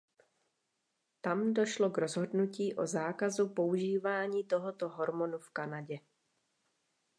Tam 1.21 1.53
došlo 1.53 1.89
k 1.91 1.97
rozhodnutí 1.97 2.75
o 2.75 2.87
zákazu 2.87 3.49
používání 3.49 4.43
tohoto 4.43 4.89
hormonu 4.89 5.37
v 5.39 5.49
Kanadě. 5.49 5.99